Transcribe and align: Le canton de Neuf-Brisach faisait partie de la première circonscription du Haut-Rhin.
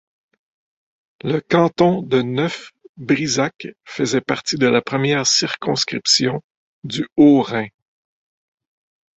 Le 1.23 1.41
canton 1.41 2.01
de 2.01 2.23
Neuf-Brisach 2.23 3.67
faisait 3.85 4.19
partie 4.19 4.55
de 4.55 4.65
la 4.65 4.81
première 4.81 5.27
circonscription 5.27 6.41
du 6.83 7.07
Haut-Rhin. 7.17 7.67